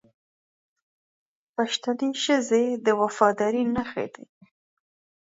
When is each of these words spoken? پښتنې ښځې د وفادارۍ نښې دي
پښتنې 1.55 2.09
ښځې 2.23 2.63
د 2.85 2.87
وفادارۍ 3.01 3.63
نښې 3.75 4.07
دي 4.13 4.25